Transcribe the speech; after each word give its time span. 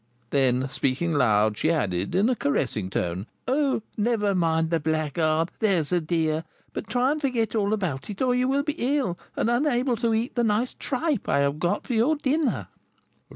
Then 0.31 0.67
speaking 0.67 1.13
loud, 1.13 1.59
she 1.59 1.69
added, 1.69 2.15
in 2.15 2.27
a 2.27 2.35
caressing 2.35 2.89
tone, 2.89 3.27
"Oh, 3.47 3.83
never 3.95 4.33
mind 4.33 4.71
the 4.71 4.79
blackguard, 4.79 5.51
there's 5.59 5.91
a 5.91 6.01
dear, 6.01 6.43
but 6.73 6.87
try 6.87 7.11
and 7.11 7.21
forget 7.21 7.53
all 7.53 7.71
about 7.71 8.09
it, 8.09 8.19
or 8.19 8.33
you 8.33 8.47
will 8.47 8.63
be 8.63 8.97
ill, 8.97 9.15
and 9.35 9.47
unable 9.47 9.95
to 9.97 10.11
eat 10.11 10.33
the 10.33 10.43
nice 10.43 10.73
tripe 10.73 11.29
I 11.29 11.41
have 11.41 11.59
got 11.59 11.85
for 11.85 11.93
your 11.93 12.15
dinner." 12.15 12.69